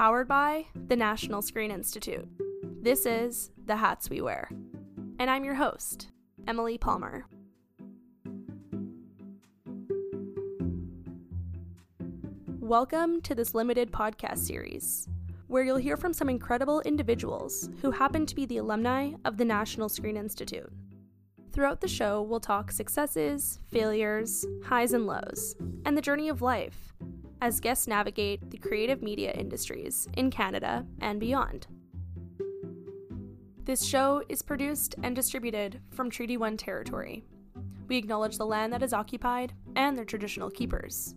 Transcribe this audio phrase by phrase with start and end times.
[0.00, 2.26] powered by the National Screen Institute.
[2.80, 4.48] This is The Hats We Wear.
[5.18, 6.08] And I'm your host,
[6.48, 7.26] Emily Palmer.
[12.60, 15.06] Welcome to this limited podcast series,
[15.48, 19.44] where you'll hear from some incredible individuals who happen to be the alumni of the
[19.44, 20.72] National Screen Institute.
[21.52, 26.89] Throughout the show, we'll talk successes, failures, highs and lows, and the journey of life
[27.40, 31.66] as guests navigate the creative media industries in Canada and beyond.
[33.64, 37.24] This show is produced and distributed from Treaty 1 territory.
[37.88, 41.14] We acknowledge the land that is occupied and their traditional keepers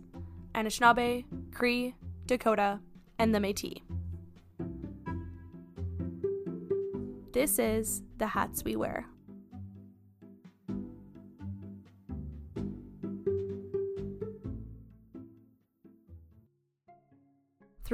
[0.54, 1.94] Anishinaabe, Cree,
[2.26, 2.80] Dakota,
[3.18, 3.80] and the Metis.
[7.32, 9.06] This is The Hats We Wear.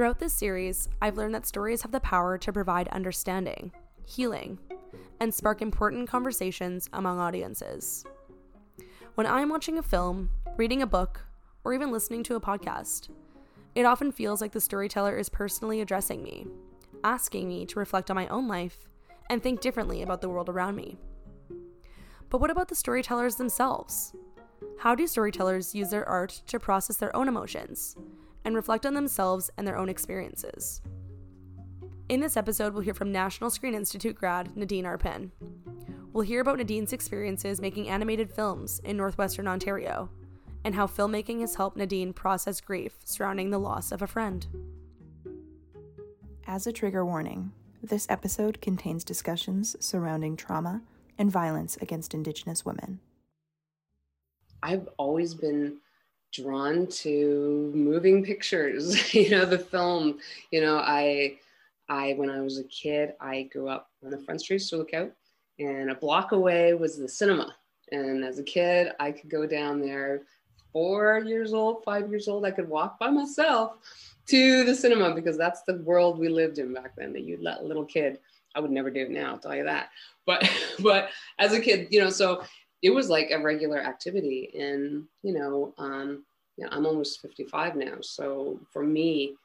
[0.01, 3.71] Throughout this series, I've learned that stories have the power to provide understanding,
[4.07, 4.59] healing,
[5.21, 8.07] and spark important conversations among audiences.
[9.17, 11.27] When I'm watching a film, reading a book,
[11.65, 13.11] or even listening to a podcast,
[13.75, 16.47] it often feels like the storyteller is personally addressing me,
[17.05, 18.89] asking me to reflect on my own life
[19.29, 20.97] and think differently about the world around me.
[22.31, 24.15] But what about the storytellers themselves?
[24.79, 27.97] How do storytellers use their art to process their own emotions
[28.45, 30.81] and reflect on themselves and their own experiences?
[32.09, 35.31] In this episode, we'll hear from National Screen Institute grad Nadine Arpin.
[36.13, 40.11] We'll hear about Nadine's experiences making animated films in northwestern Ontario
[40.65, 44.47] and how filmmaking has helped Nadine process grief surrounding the loss of a friend.
[46.47, 47.53] As a trigger warning,
[47.83, 50.83] this episode contains discussions surrounding trauma
[51.17, 52.99] and violence against Indigenous women.
[54.63, 55.77] I've always been
[56.33, 60.19] drawn to moving pictures, you know, the film.
[60.51, 61.39] You know, I,
[61.89, 65.13] I when I was a kid, I grew up on the Front Street Sioux Lookout,
[65.59, 67.55] and a block away was the cinema.
[67.93, 70.23] And as a kid, I could go down there
[70.73, 73.73] four years old, five years old, I could walk by myself
[74.27, 77.61] to the cinema because that's the world we lived in back then that you'd let
[77.61, 78.19] a little kid.
[78.55, 79.91] I would never do it now, I'll tell you that.
[80.27, 80.49] But
[80.81, 82.43] but as a kid, you know, so
[82.83, 84.51] it was like a regular activity.
[84.59, 86.25] And, you know, um,
[86.57, 87.95] you know, I'm almost 55 now.
[88.01, 89.37] So for me,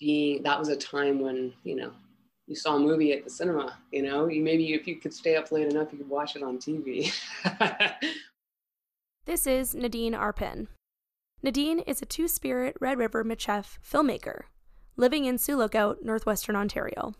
[0.00, 1.92] being that was a time when, you know,
[2.46, 5.36] you saw a movie at the cinema, you know, you maybe if you could stay
[5.36, 7.12] up late enough, you could watch it on TV.
[9.28, 10.68] This is Nadine Arpin.
[11.42, 14.44] Nadine is a Two Spirit Red River Michif filmmaker
[14.96, 15.68] living in Sioux
[16.02, 17.12] northwestern Ontario.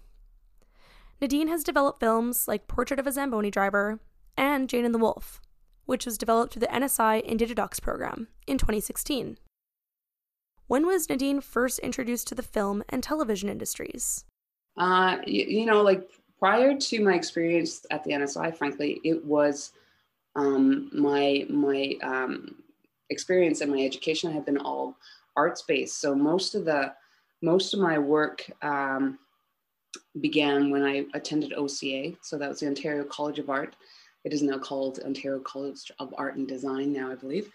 [1.21, 4.01] Nadine has developed films like Portrait of a Zamboni Driver
[4.39, 5.43] and Jane and the Wolf,
[5.85, 9.37] which was developed through the NSI IndigiDocs program in 2016.
[10.69, 14.25] When was Nadine first introduced to the film and television industries?
[14.77, 19.73] Uh, you, you know, like prior to my experience at the NSI, frankly, it was
[20.37, 22.55] um, my my um,
[23.11, 24.97] experience and my education had been all
[25.37, 26.01] arts based.
[26.01, 26.95] So most of the
[27.43, 29.19] most of my work um,
[30.21, 32.13] began when I attended OCA.
[32.23, 33.75] So that was the Ontario College of Art.
[34.29, 37.51] It is now called Ontario College of Art and Design now, I believe.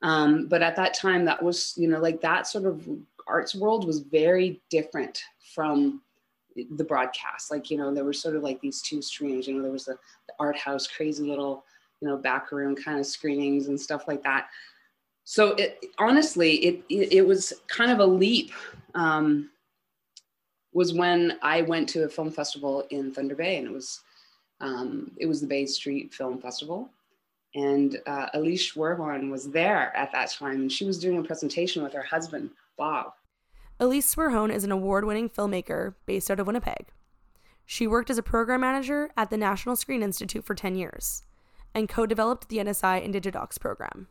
[0.00, 2.88] Um, but at that time, that was you know like that sort of
[3.26, 5.22] arts world was very different
[5.54, 6.00] from
[6.56, 7.50] the broadcast.
[7.50, 9.46] Like you know there were sort of like these two streams.
[9.46, 9.98] You know there was the,
[10.28, 11.64] the art house, crazy little
[12.00, 14.48] you know, back room kind of screenings and stuff like that.
[15.24, 18.52] So it honestly, it, it, it was kind of a leap.
[18.94, 19.50] Um,
[20.72, 24.00] was when I went to a film festival in Thunder Bay, and it was
[24.60, 26.90] um, it was the Bay Street Film Festival,
[27.54, 31.82] and uh, Elise Swerhone was there at that time, and she was doing a presentation
[31.82, 33.12] with her husband Bob.
[33.80, 36.88] Elise Swerhone is an award-winning filmmaker based out of Winnipeg.
[37.64, 41.22] She worked as a program manager at the National Screen Institute for 10 years
[41.74, 44.08] and co developed the NSI IndigiDocs program.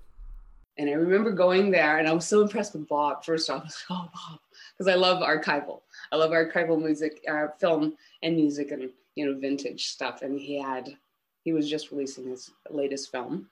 [0.78, 3.26] And I remember going there and I was so impressed with Bob.
[3.26, 4.40] First off, I was like, oh, Bob,
[4.78, 5.82] because I love archival.
[6.12, 10.22] I love archival music, uh, film and music and, you know, vintage stuff.
[10.22, 10.96] And he had,
[11.44, 13.50] he was just releasing his latest film.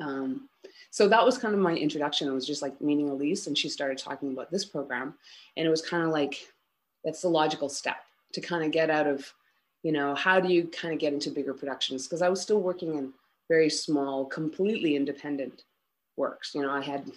[0.00, 0.48] Um,
[0.90, 2.28] so that was kind of my introduction.
[2.28, 5.14] It was just like meeting Elise and she started talking about this program.
[5.56, 6.48] And it was kind of like,
[7.04, 7.98] that's the logical step
[8.32, 9.32] to kind of get out of
[9.84, 12.06] you know, how do you kind of get into bigger productions?
[12.06, 13.12] Because I was still working in
[13.48, 15.64] very small, completely independent
[16.16, 16.54] works.
[16.54, 17.12] You know, I had,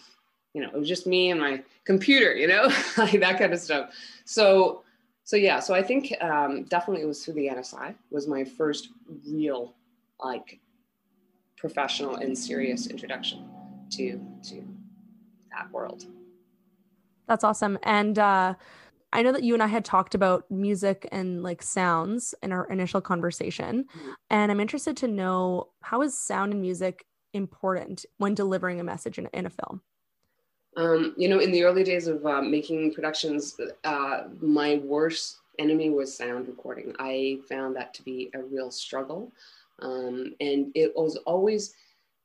[0.54, 3.60] you know, it was just me and my computer, you know, like that kind of
[3.60, 3.92] stuff.
[4.26, 4.84] So,
[5.28, 8.92] so yeah, so I think um, definitely it was through the NSI was my first
[9.28, 9.76] real
[10.24, 10.62] like
[11.58, 13.46] professional and serious introduction
[13.92, 14.64] to to
[15.52, 16.06] that world.
[17.28, 17.78] That's awesome.
[17.84, 18.54] And uh,
[19.12, 22.66] I know that you and I had talked about music and like sounds in our
[22.72, 23.84] initial conversation.
[23.84, 24.12] Mm-hmm.
[24.30, 29.20] And I'm interested to know how is sound and music important when delivering a message
[29.20, 29.82] in, in a film?
[30.78, 35.90] Um, you know, in the early days of uh, making productions, uh, my worst enemy
[35.90, 36.94] was sound recording.
[37.00, 39.32] I found that to be a real struggle.
[39.80, 41.74] Um, and it was always,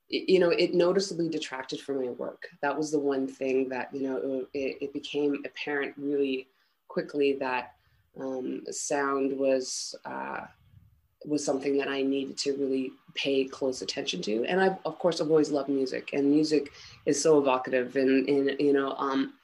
[0.09, 2.47] you know, it noticeably detracted from my work.
[2.61, 6.49] That was the one thing that, you know, it, it became apparent really
[6.89, 7.73] quickly that
[8.21, 10.43] um, sound was uh,
[11.27, 14.45] was something that I needed to really pay close attention to.
[14.47, 16.73] And I've, of course, I've always loved music, and music
[17.07, 17.97] is so evocative.
[17.97, 19.35] And, and you know, um,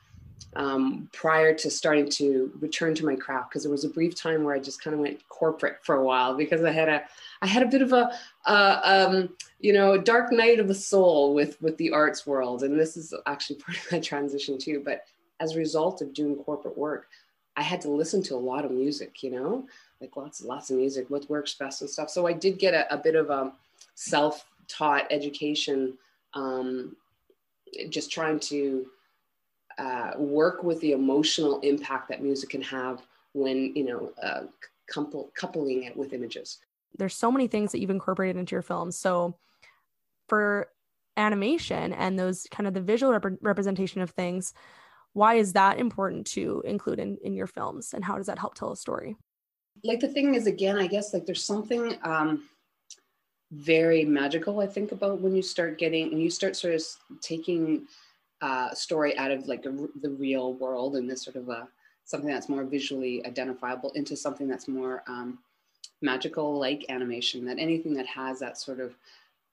[0.57, 4.45] um, prior to starting to return to my craft, because there was a brief time
[4.45, 7.03] where I just kind of went corporate for a while because I had a,
[7.43, 8.11] I had a bit of a,
[8.47, 9.31] uh, um,
[9.61, 13.13] you know, dark night of the soul with with the arts world, and this is
[13.27, 14.83] actually part of that transition too.
[14.85, 15.05] But
[15.41, 17.09] as a result of doing corporate work,
[17.57, 19.67] I had to listen to a lot of music, you know,
[20.01, 22.11] like lots lots of music, what works best and stuff.
[22.11, 23.53] So I did get a, a bit of a
[23.95, 25.99] self-taught education,
[26.35, 26.97] um,
[27.89, 28.87] just trying to
[29.79, 33.03] uh, work with the emotional impact that music can have
[33.33, 34.43] when you know uh,
[34.93, 36.59] couple, coupling it with images.
[36.97, 38.97] There's so many things that you've incorporated into your films.
[38.97, 39.37] So
[40.29, 40.69] for
[41.17, 44.55] animation and those kind of the visual rep- representation of things
[45.15, 48.55] why is that important to include in, in your films and how does that help
[48.55, 49.17] tell a story
[49.85, 52.45] like the thing is again i guess like there's something um
[53.53, 56.83] very magical i think about when you start getting and you start sort of
[57.21, 57.87] taking
[58.41, 61.67] uh, a story out of like a, the real world and this sort of a
[62.05, 65.39] something that's more visually identifiable into something that's more um,
[66.03, 68.95] magical like animation that anything that has that sort of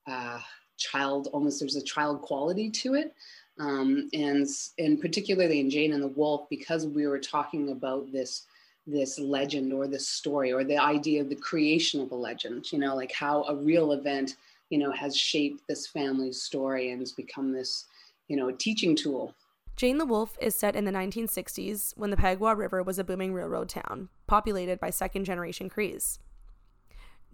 [0.08, 0.40] uh,
[0.78, 3.14] child almost there's a child quality to it.
[3.58, 4.46] Um, and
[4.80, 8.44] and particularly in Jane and the Wolf, because we were talking about this
[8.88, 12.80] this legend or this story or the idea of the creation of a legend, you
[12.80, 14.38] know, like how a real event,
[14.70, 17.86] you know, has shaped this family's story and has become this,
[18.28, 19.34] you know, teaching tool.
[19.76, 23.34] Jane the Wolf is set in the 1960s when the Pagwa River was a booming
[23.34, 26.20] railroad town, populated by second generation Crees.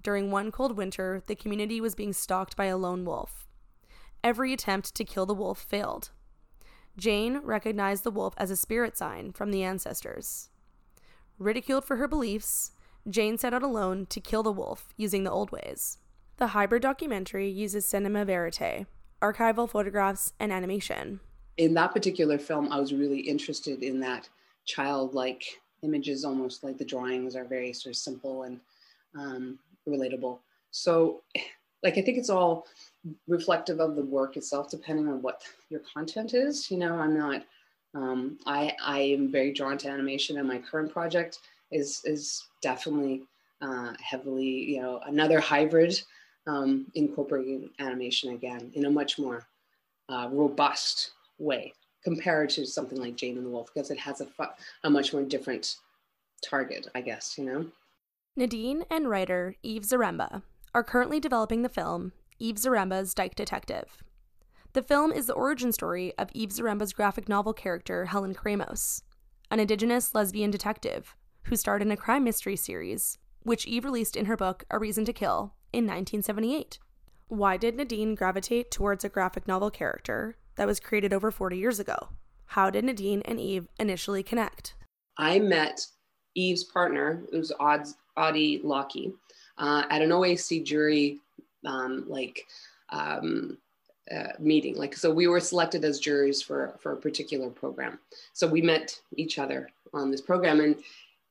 [0.02, 3.48] During one cold winter, the community was being stalked by a lone wolf.
[4.24, 6.10] Every attempt to kill the wolf failed.
[6.98, 10.50] Jane recognized the wolf as a spirit sign from the ancestors.
[11.42, 12.70] Ridiculed for her beliefs,
[13.10, 15.98] Jane set out alone to kill the wolf using the old ways.
[16.38, 18.86] The hybrid documentary uses cinema verite,
[19.24, 21.20] archival photographs, and animation.
[21.58, 24.30] In that particular film, I was really interested in that
[24.66, 25.44] childlike
[25.82, 28.60] images, almost like the drawings are very sort of simple and
[29.20, 29.58] um,
[29.90, 30.38] relatable.
[30.70, 31.24] So,
[31.82, 32.68] like, I think it's all
[33.28, 35.42] reflective of the work itself, depending on what
[35.72, 36.70] your content is.
[36.70, 37.42] You know, I'm not.
[37.94, 41.40] Um, I I am very drawn to animation, and my current project
[41.72, 43.24] is is definitely
[43.62, 46.02] uh, heavily, you know, another hybrid
[46.48, 49.46] um, incorporating animation again in a much more
[50.10, 51.74] uh, robust way
[52.04, 54.28] compared to something like Jane and the Wolf because it has a,
[54.84, 55.78] a much more different
[56.44, 57.66] target, I guess, you know.
[58.36, 60.42] Nadine and writer Eve Zaremba
[60.74, 64.04] are currently developing the film Eve Zaremba's Dyke Detective.
[64.74, 69.02] The film is the origin story of Eve Zaremba's graphic novel character, Helen Keremos,
[69.50, 71.14] an Indigenous lesbian detective
[71.46, 75.04] who starred in a crime mystery series, which Eve released in her book A Reason
[75.04, 76.80] to Kill in 1978.
[77.28, 81.80] Why did Nadine gravitate towards a graphic novel character that was created over 40 years
[81.80, 82.10] ago?
[82.46, 84.76] How did Nadine and Eve initially connect?
[85.18, 85.86] I met
[86.36, 89.12] Eve's partner, was Ottie Lockey,
[89.58, 91.20] uh, at an OAC jury
[91.66, 92.46] um, like
[92.90, 93.58] um,
[94.10, 94.76] uh, meeting.
[94.76, 98.00] Like, so we were selected as juries for, for a particular program.
[98.34, 100.60] So we met each other on this program.
[100.60, 100.76] And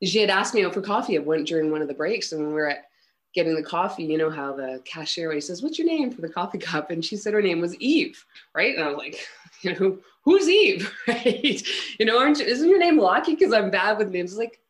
[0.02, 2.32] she had asked me out for coffee went during one of the breaks.
[2.32, 2.86] And when we were at
[3.34, 6.28] getting the coffee, you know how the cashier always says, What's your name for the
[6.28, 6.90] coffee cup?
[6.90, 8.24] And she said her name was Eve,
[8.54, 8.74] right?
[8.74, 9.18] And I was like,
[9.62, 10.92] you know, who's Eve?
[11.08, 11.62] Right?
[11.98, 13.34] You know, aren't you, isn't your name Lockey?
[13.34, 14.36] Because I'm bad with names.
[14.36, 14.60] Like,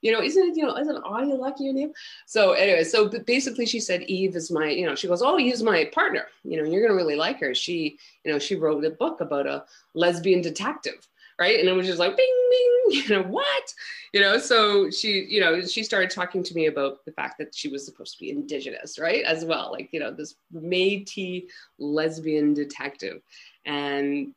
[0.00, 1.92] you know, isn't it, you know, isn't Ottie Lockey your name?
[2.26, 5.62] So anyway, so basically she said, Eve is my, you know, she goes, oh, Eve's
[5.62, 6.26] my partner.
[6.44, 7.54] You know, you're to really like her.
[7.54, 9.64] She, you know, she wrote a book about a
[9.94, 11.06] lesbian detective.
[11.40, 11.60] Right.
[11.60, 13.74] And it was just like, bing, bing, you know, what?
[14.12, 17.54] You know, so she, you know, she started talking to me about the fact that
[17.54, 19.22] she was supposed to be indigenous, right?
[19.24, 21.44] As well, like, you know, this Métis
[21.78, 23.22] lesbian detective.
[23.66, 24.34] And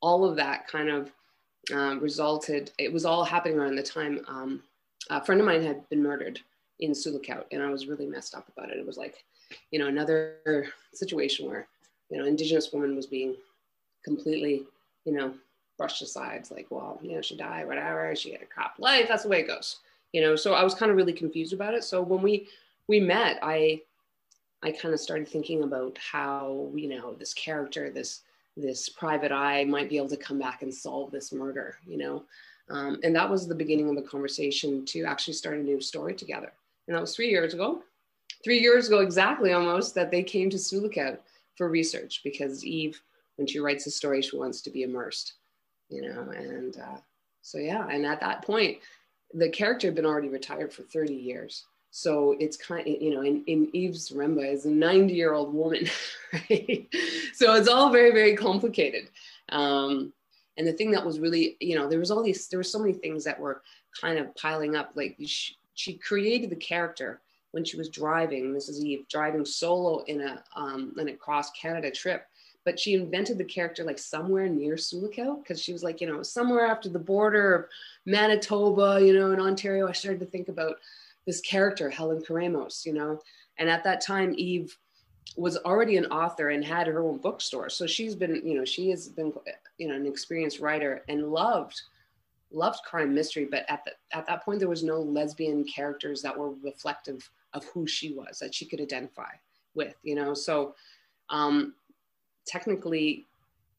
[0.00, 1.10] all of that kind of
[1.72, 4.62] um, resulted, it was all happening around the time um,
[5.10, 6.40] a friend of mine had been murdered
[6.80, 8.78] in Sioux and I was really messed up about it.
[8.78, 9.24] It was like,
[9.70, 11.66] you know, another situation where,
[12.10, 13.34] you know, Indigenous woman was being
[14.04, 14.64] completely,
[15.04, 15.34] you know,
[15.76, 16.36] brushed aside.
[16.36, 18.14] It's like, well, you know, she died, whatever.
[18.14, 19.06] She had a crap life.
[19.08, 19.78] That's the way it goes.
[20.12, 21.84] You know, so I was kind of really confused about it.
[21.84, 22.48] So when we
[22.86, 23.82] we met, I
[24.62, 28.22] I kind of started thinking about how, you know, this character, this
[28.56, 32.24] this private eye might be able to come back and solve this murder, you know.
[32.70, 36.14] Um, and that was the beginning of the conversation to actually start a new story
[36.14, 36.52] together.
[36.86, 37.82] And that was three years ago.
[38.44, 40.90] Three years ago, exactly almost, that they came to Sioux
[41.56, 43.00] for research because Eve,
[43.36, 45.34] when she writes a story, she wants to be immersed
[45.88, 46.98] you know, and uh,
[47.42, 48.78] so yeah, and at that point,
[49.34, 51.64] the character had been already retired for 30 years.
[51.90, 55.54] So it's kind of, you know, in, in Eve Zaremba is a 90 year old
[55.54, 55.88] woman,
[56.32, 56.86] right?
[57.34, 59.08] So it's all very, very complicated.
[59.48, 60.12] Um,
[60.58, 62.78] and the thing that was really, you know, there was all these, there were so
[62.78, 63.62] many things that were
[63.98, 64.90] kind of piling up.
[64.94, 67.20] Like she, she created the character
[67.52, 68.82] when she was driving, Mrs.
[68.82, 72.26] Eve, driving solo in a, um, in a cross Canada trip
[72.68, 76.06] but she invented the character like somewhere near Sioux Lookout because she was like, you
[76.06, 77.64] know, somewhere after the border of
[78.04, 79.88] Manitoba, you know, in Ontario.
[79.88, 80.76] I started to think about
[81.26, 83.22] this character, Helen Keremos, you know,
[83.56, 84.76] and at that time, Eve
[85.36, 87.68] was already an author and had her own bookstore.
[87.68, 89.32] So she's been, you know, she has been,
[89.78, 91.82] you know, an experienced writer and loved
[92.50, 96.36] loved crime mystery but at the, at that point there was no lesbian characters that
[96.36, 99.30] were reflective of who she was that she could identify
[99.74, 100.74] with you know so
[101.30, 101.74] um,
[102.46, 103.26] technically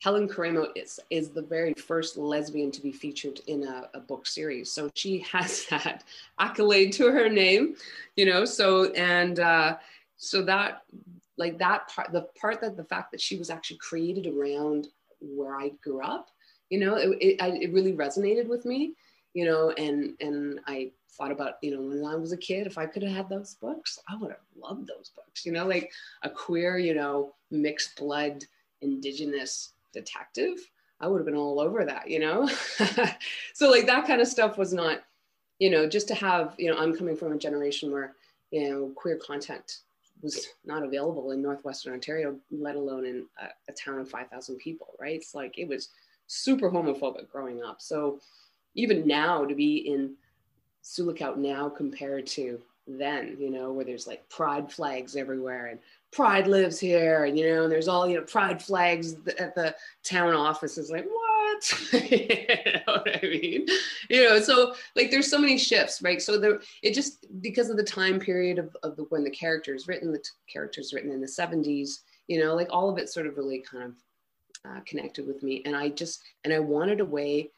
[0.02, 4.26] Helen Karamo is, is the very first lesbian to be featured in a, a, book
[4.26, 4.72] series.
[4.72, 6.06] So she has that
[6.40, 7.76] accolade to her name,
[8.16, 9.76] you know, so, and uh,
[10.16, 10.84] so that,
[11.40, 15.56] like that part, the part that the fact that she was actually created around where
[15.56, 16.30] I grew up,
[16.70, 18.94] you know, it, it, it really resonated with me,
[19.34, 22.78] you know, and, and I thought about, you know, when I was a kid, if
[22.78, 25.92] I could have had those books, I would have loved those books, you know, like
[26.22, 28.44] a queer, you know, mixed blood,
[28.82, 30.70] indigenous detective
[31.02, 32.50] i would have been all over that you know?
[33.54, 35.04] So like that kind of stuff was not
[35.60, 38.16] you know just to have you know i'm coming from a generation where
[38.52, 39.80] you know queer content
[40.22, 44.96] was not available in northwestern ontario let alone in a, a town of 5000 people
[45.00, 45.16] right?
[45.16, 45.90] It's like it was
[46.30, 47.82] super homophobic growing up.
[47.82, 48.20] So
[48.76, 50.16] even now to be in
[50.82, 55.80] Sioux Lookout now compared to then, you know, where there's like pride flags everywhere and
[56.12, 59.76] pride lives here and you know and there's all you know pride flags at the
[60.04, 61.29] town offices like what
[61.94, 63.66] you know what i mean?
[64.10, 66.22] You know so like there's so many shifts right?
[66.22, 69.74] So there it just because of the time period of, of the when the character
[69.76, 73.10] is written the t- characters written in the 70s you know like all of it
[73.10, 73.94] sort of really kind of
[74.66, 75.62] uh, connected with me.
[75.66, 77.52] And i just and i wanted a way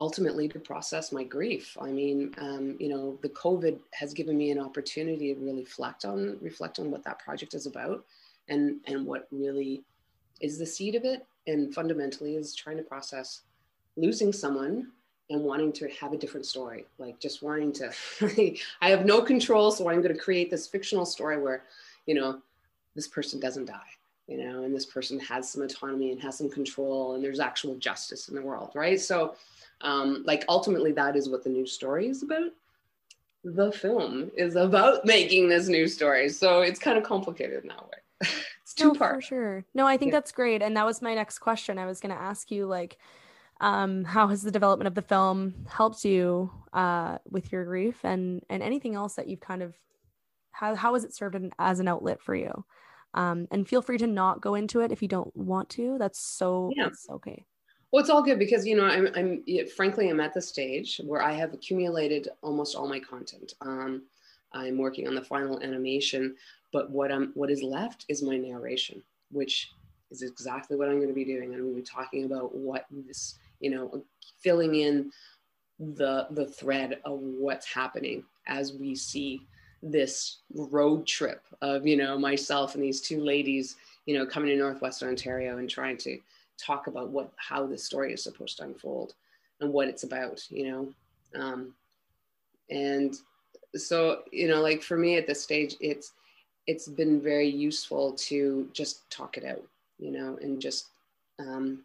[0.00, 1.76] ultimately to process my grief.
[1.80, 6.04] I mean, um, you know, the COVID has given me an opportunity to really reflect
[6.04, 8.04] on reflect on what that project is about,
[8.48, 9.84] and and what really
[10.40, 13.42] is the seed of it, and fundamentally is trying to process
[13.96, 14.92] losing someone
[15.30, 17.92] and wanting to have a different story, like just wanting to.
[18.80, 21.64] I have no control, so I'm going to create this fictional story where,
[22.06, 22.40] you know,
[22.94, 23.80] this person doesn't die
[24.26, 27.74] you know, and this person has some autonomy and has some control, and there's actual
[27.76, 29.00] justice in the world, right?
[29.00, 29.34] So,
[29.80, 32.50] um, like ultimately that is what the new story is about
[33.44, 37.84] the film is about making this new story so it's kind of complicated in that
[37.84, 37.98] way
[38.68, 39.16] it's two no, parts.
[39.16, 39.64] for sure.
[39.74, 40.18] No i think yeah.
[40.18, 41.78] that's great and that was my next question.
[41.78, 42.98] I was going to ask you like
[43.60, 48.42] um, how has the development of the film helped you uh, with your grief and
[48.48, 49.74] and anything else that you've kind of
[50.52, 52.64] how, how has it served as an outlet for you?
[53.14, 55.96] Um, and feel free to not go into it if you don't want to.
[55.98, 56.84] That's so yeah.
[56.84, 57.44] that's okay.
[57.90, 59.42] Well, it's all good because you know I'm, I'm
[59.76, 63.54] frankly I'm at the stage where I have accumulated almost all my content.
[63.60, 64.02] Um,
[64.52, 66.36] I'm working on the final animation,
[66.72, 69.72] but what I'm what is left is my narration, which
[70.10, 71.54] is exactly what I'm going to be doing.
[71.54, 74.02] I'm going to be talking about what this, you know,
[74.40, 75.10] filling in
[75.78, 79.42] the the thread of what's happening as we see
[79.82, 84.56] this road trip of you know myself and these two ladies, you know, coming to
[84.56, 86.18] Northwestern Ontario and trying to
[86.58, 89.14] talk about what how the story is supposed to unfold
[89.60, 90.92] and what it's about you know
[91.40, 91.74] um,
[92.70, 93.14] and
[93.76, 96.12] so you know like for me at this stage it's
[96.68, 99.64] it's been very useful to just talk it out
[99.98, 100.86] you know and just
[101.40, 101.80] um,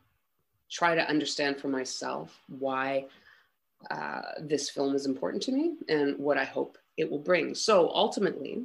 [0.69, 3.05] try to understand for myself why
[3.89, 7.89] uh, this film is important to me and what i hope it will bring so
[7.95, 8.63] ultimately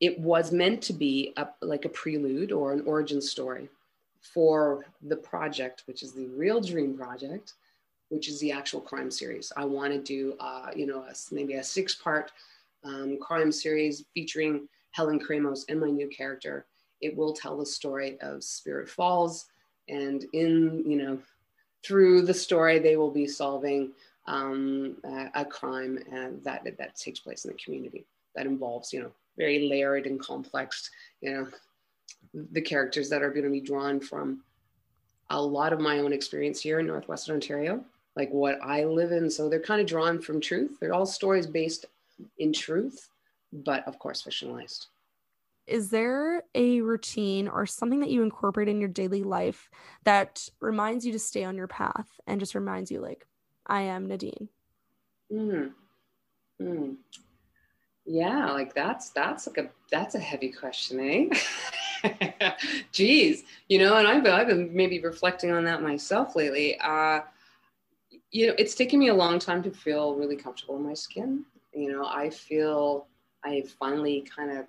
[0.00, 3.68] it was meant to be a, like a prelude or an origin story
[4.20, 7.54] for the project, which is the Real Dream Project,
[8.08, 9.52] which is the actual crime series.
[9.56, 12.32] I want to do, uh, you know, a, maybe a six-part
[12.88, 16.66] um, crime series featuring Helen Keremos and my new character.
[17.00, 19.46] It will tell the story of Spirit Falls,
[19.88, 21.18] and in you know
[21.84, 23.92] through the story, they will be solving
[24.26, 28.04] um, a, a, crime and that that takes place in the community
[28.34, 30.90] that involves, you know, very layered and complex,
[31.20, 31.48] you know,
[32.52, 34.42] the characters that are going to be drawn from
[35.30, 37.82] a lot of my own experience here in Northwestern Ontario,
[38.16, 39.30] like what I live in.
[39.30, 40.76] So they're kind of drawn from truth.
[40.80, 41.86] They're all stories based
[42.38, 43.08] in truth,
[43.52, 44.86] but of course fictionalized.
[45.66, 49.68] Is there a routine or something that you incorporate in your daily life
[50.04, 53.26] that reminds you to stay on your path and just reminds you, like,
[53.66, 54.48] I am Nadine?
[55.30, 55.72] Mm.
[56.60, 56.96] Mm.
[58.06, 61.30] Yeah, like that's that's like a that's a heavy question,
[62.02, 62.52] eh?
[62.92, 66.78] Geez, you know, and I've been, I've been maybe reflecting on that myself lately.
[66.80, 67.20] Uh,
[68.30, 71.44] you know, it's taken me a long time to feel really comfortable in my skin.
[71.78, 73.06] You know, I feel
[73.44, 74.66] I finally kind of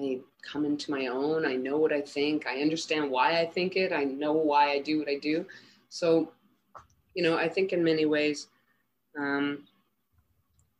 [0.00, 1.46] I come into my own.
[1.46, 2.46] I know what I think.
[2.46, 3.92] I understand why I think it.
[3.92, 5.46] I know why I do what I do.
[5.88, 6.32] So,
[7.14, 8.48] you know, I think in many ways,
[9.18, 9.64] um,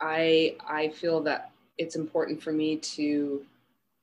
[0.00, 3.44] I I feel that it's important for me to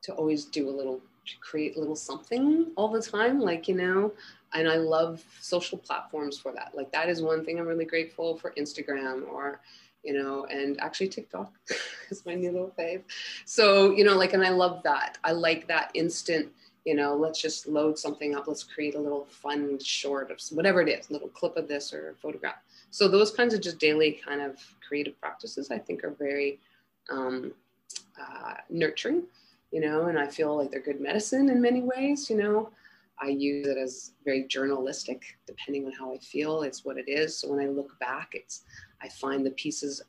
[0.04, 3.74] to always do a little to create a little something all the time like you
[3.74, 4.14] know
[4.54, 8.38] and i love social platforms for that like that is one thing i'm really grateful
[8.38, 9.60] for instagram or
[10.06, 11.52] you know, and actually TikTok
[12.10, 13.02] is my new little fave.
[13.46, 15.18] So, you know, like, and I love that.
[15.24, 16.50] I like that instant,
[16.86, 18.48] you know, let's just load something up.
[18.48, 22.16] Let's create a little fun short of whatever it is, little clip of this or
[22.22, 22.58] photograph.
[22.92, 24.58] So those kinds of just daily kind of
[24.88, 26.60] creative practices, I think are very
[27.10, 27.52] um,
[28.22, 29.24] uh, nurturing,
[29.72, 32.70] you know, and I feel like they're good medicine in many ways, you know.
[33.20, 36.64] I use it as very journalistic, depending on how I feel.
[36.64, 37.38] It's what it is.
[37.38, 38.64] So when I look back, it's
[39.06, 40.02] I find the pieces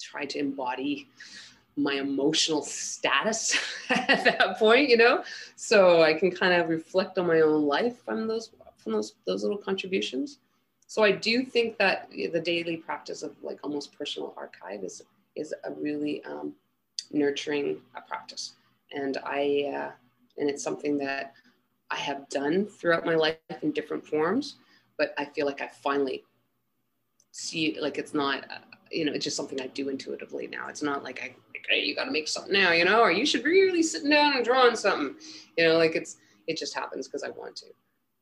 [0.00, 1.08] try to embody
[1.76, 3.56] my emotional status
[3.90, 5.22] at that point, you know.
[5.56, 9.42] So I can kind of reflect on my own life from those from those those
[9.42, 10.38] little contributions.
[10.86, 15.02] So I do think that the daily practice of like almost personal archive is
[15.36, 16.52] is a really um,
[17.12, 18.54] nurturing uh, practice,
[18.92, 19.90] and I uh,
[20.38, 21.34] and it's something that
[21.90, 24.56] I have done throughout my life in different forms.
[24.98, 26.24] But I feel like I finally
[27.32, 28.58] see like it's not uh,
[28.90, 30.68] you know it's just something i do intuitively now.
[30.68, 31.34] It's not like i
[31.68, 34.10] hey, you got to make something now you know or you should be really sitting
[34.10, 35.14] down and drawing something.
[35.56, 36.16] You know like it's
[36.46, 37.66] it just happens because i want to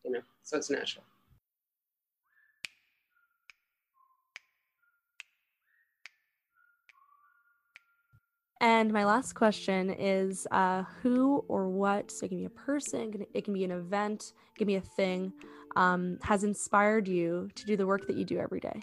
[0.05, 1.05] you know so it's natural.
[8.61, 13.25] And my last question is uh, who or what, so it can be a person,
[13.33, 15.33] it can be an event, it can be a thing,
[15.77, 18.83] um, has inspired you to do the work that you do every day?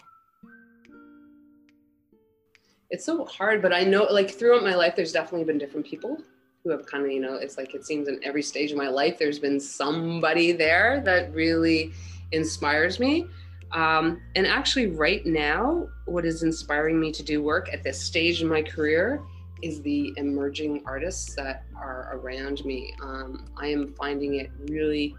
[2.90, 6.18] It's so hard, but I know like throughout my life, there's definitely been different people
[6.62, 8.88] who have kind of, you know, it's like it seems in every stage of my
[8.88, 11.92] life, there's been somebody there that really
[12.32, 13.26] inspires me.
[13.72, 18.42] Um, and actually, right now, what is inspiring me to do work at this stage
[18.42, 19.22] in my career
[19.62, 22.94] is the emerging artists that are around me.
[23.02, 25.14] Um, I am finding it really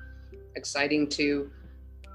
[0.55, 1.49] exciting to,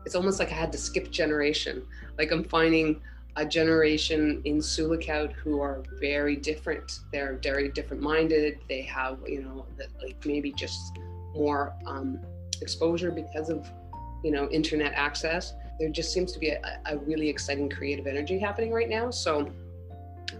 [0.06, 1.84] it's almost like I had to skip generation.
[2.18, 3.00] Like I'm finding
[3.36, 7.00] a generation in Sioux Lookout who are very different.
[7.12, 8.58] They're very different minded.
[8.68, 9.66] They have, you know,
[10.02, 10.98] like maybe just
[11.34, 12.20] more um,
[12.60, 13.66] exposure because of,
[14.22, 15.54] you know, internet access.
[15.80, 19.10] There just seems to be a, a really exciting creative energy happening right now.
[19.10, 19.50] So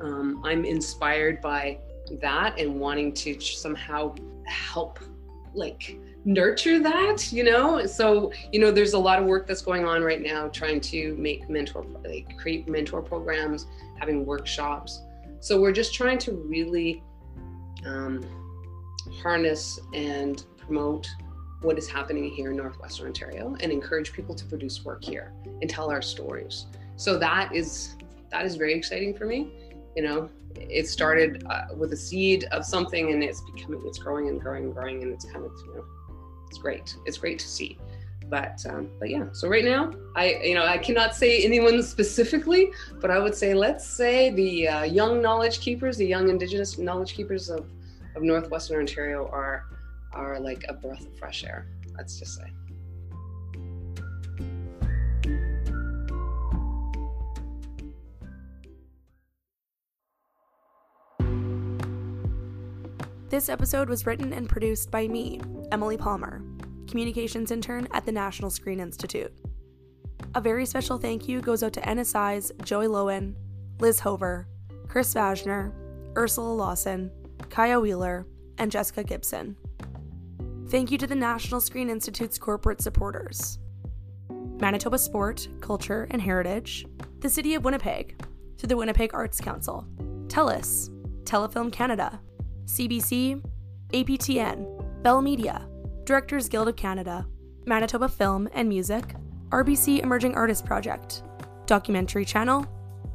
[0.00, 1.78] um, I'm inspired by
[2.20, 4.14] that and wanting to somehow
[4.46, 4.98] help,
[5.54, 7.84] like, nurture that you know?
[7.86, 11.16] So you know there's a lot of work that's going on right now trying to
[11.16, 13.66] make mentor like create mentor programs
[13.98, 15.02] having workshops.
[15.40, 17.02] So we're just trying to really
[17.84, 18.24] um,
[19.22, 21.08] harness and promote
[21.62, 25.70] what is happening here in northwestern ontario and encourage people to produce work here and
[25.70, 26.66] tell our stories.
[26.96, 27.96] So that is
[28.30, 29.52] that is very exciting for me.
[29.96, 34.28] You know it started uh, with a seed of something and it's becoming it's growing
[34.28, 35.84] and growing and growing and it's kind of you know
[36.52, 36.94] it's great.
[37.06, 37.78] It's great to see.
[38.28, 42.70] But um, but yeah, so right now I you know I cannot say anyone specifically,
[43.00, 47.14] but I would say let's say the uh, young knowledge keepers, the young Indigenous knowledge
[47.14, 47.70] keepers of
[48.16, 49.64] of northwestern Ontario are
[50.12, 51.66] are like a breath of fresh air.
[51.96, 52.48] Let's just say.
[63.32, 65.40] This episode was written and produced by me,
[65.72, 66.44] Emily Palmer,
[66.86, 69.32] communications intern at the National Screen Institute.
[70.34, 73.34] A very special thank you goes out to NSI's Joey Lowen,
[73.80, 74.46] Liz Hover,
[74.86, 75.72] Chris Vajner,
[76.14, 77.10] Ursula Lawson,
[77.48, 78.26] Kaya Wheeler,
[78.58, 79.56] and Jessica Gibson.
[80.68, 83.58] Thank you to the National Screen Institute's corporate supporters.
[84.28, 86.84] Manitoba Sport, Culture, and Heritage,
[87.20, 88.22] the City of Winnipeg,
[88.58, 89.86] through the Winnipeg Arts Council,
[90.26, 90.90] TELUS,
[91.24, 92.20] Telefilm Canada,
[92.64, 93.42] CBC,
[93.92, 95.66] APTN, Bell Media,
[96.04, 97.26] Directors Guild of Canada,
[97.66, 99.14] Manitoba Film and Music,
[99.50, 101.22] RBC Emerging Artist Project,
[101.66, 102.66] Documentary Channel,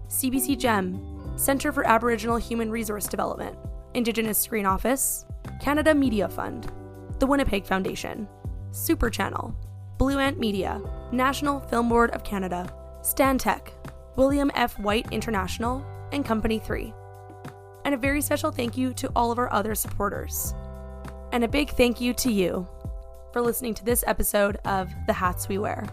[0.08, 3.58] CBC GEM, Centre for Aboriginal Human Resource Development,
[3.94, 5.26] Indigenous Screen Office,
[5.62, 6.72] Canada Media Fund,
[7.20, 8.28] the Winnipeg Foundation,
[8.72, 9.56] Super Channel,
[9.98, 10.80] Blue Ant Media,
[11.12, 13.70] National Film Board of Canada, Stantec,
[14.16, 14.78] William F.
[14.80, 16.94] White International, and Company 3.
[17.88, 20.54] And a very special thank you to all of our other supporters.
[21.32, 22.68] And a big thank you to you
[23.32, 25.88] for listening to this episode of The Hats We Wear.